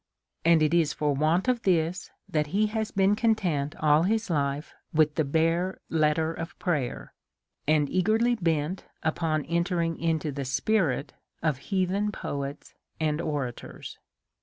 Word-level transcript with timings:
And 0.43 0.63
it 0.63 0.73
is 0.73 0.93
for 0.93 1.13
want 1.13 1.47
of 1.47 1.61
this 1.61 2.09
that 2.27 2.47
he 2.47 2.65
has 2.73 2.89
been 2.89 3.15
content 3.15 3.75
all 3.75 4.01
his 4.01 4.31
life 4.31 4.73
with 4.91 5.13
the 5.13 5.23
bare 5.23 5.79
letter 5.89 6.33
of 6.33 6.57
prayer, 6.57 7.13
and 7.67 7.87
eagerly 7.87 8.33
bent 8.33 8.85
upon 9.03 9.45
entering 9.45 9.99
into 9.99 10.31
the 10.31 10.43
spirit 10.43 11.13
of 11.43 11.57
heathen 11.69 12.11
poets 12.11 12.73
and 12.99 13.21
orators. 13.21 13.99